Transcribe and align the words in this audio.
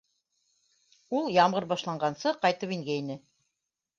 Ул 1.19 1.27
ям 1.35 1.57
ғыр 1.57 1.67
башланғансы 1.75 2.33
ҡайтып 2.45 2.75
ингәйне 2.79 3.21